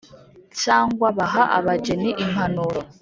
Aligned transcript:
cyangwa 0.61 1.07
baha 1.17 1.43
abageni 1.57 2.09
impanuro 2.23 2.79